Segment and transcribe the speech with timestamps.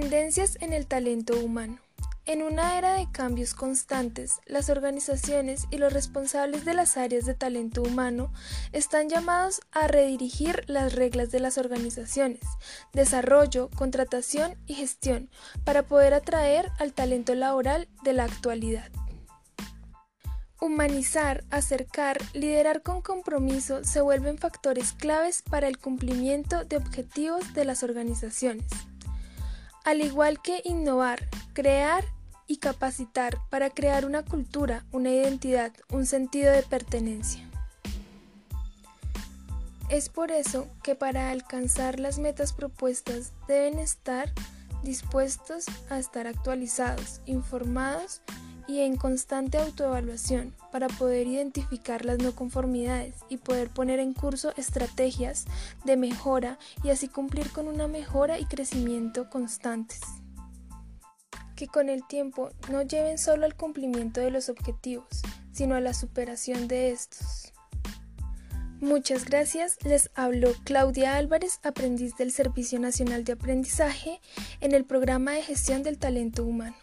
[0.00, 1.78] Tendencias en el talento humano.
[2.26, 7.34] En una era de cambios constantes, las organizaciones y los responsables de las áreas de
[7.34, 8.32] talento humano
[8.72, 12.40] están llamados a redirigir las reglas de las organizaciones,
[12.92, 15.30] desarrollo, contratación y gestión
[15.62, 18.90] para poder atraer al talento laboral de la actualidad.
[20.60, 27.64] Humanizar, acercar, liderar con compromiso se vuelven factores claves para el cumplimiento de objetivos de
[27.64, 28.66] las organizaciones.
[29.84, 32.04] Al igual que innovar, crear
[32.46, 37.48] y capacitar para crear una cultura, una identidad, un sentido de pertenencia.
[39.90, 44.32] Es por eso que para alcanzar las metas propuestas deben estar
[44.82, 48.22] dispuestos a estar actualizados, informados
[48.66, 54.52] y en constante autoevaluación para poder identificar las no conformidades y poder poner en curso
[54.56, 55.44] estrategias
[55.84, 60.00] de mejora y así cumplir con una mejora y crecimiento constantes.
[61.56, 65.22] Que con el tiempo no lleven solo al cumplimiento de los objetivos,
[65.52, 67.52] sino a la superación de estos.
[68.80, 74.20] Muchas gracias, les habló Claudia Álvarez, aprendiz del Servicio Nacional de Aprendizaje,
[74.60, 76.76] en el programa de gestión del talento humano.